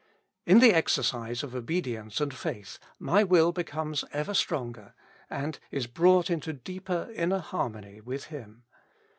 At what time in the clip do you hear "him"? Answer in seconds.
8.23-8.63